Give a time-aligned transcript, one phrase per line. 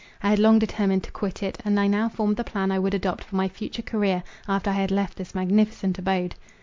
[0.23, 2.95] I had long determined to quit it, and I now formed the plan I would
[2.95, 6.33] adopt for my future career, after I had left this magnificent abode.